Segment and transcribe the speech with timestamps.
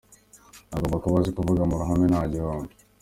[0.75, 2.73] Agomba kuba azi kuvuga mu ruhame nta gihunga.